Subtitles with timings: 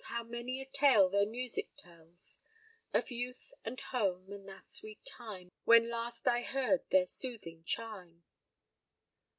[0.05, 2.39] How many a tale their music tells
[2.91, 8.23] Of youth and home, and that sweet time When last I heard their soothing chime!"